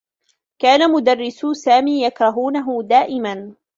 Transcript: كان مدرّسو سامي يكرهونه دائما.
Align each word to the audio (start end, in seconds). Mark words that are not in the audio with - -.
كان 0.59 0.91
مدرّسو 0.91 1.53
سامي 1.53 2.03
يكرهونه 2.05 2.81
دائما. 2.83 3.53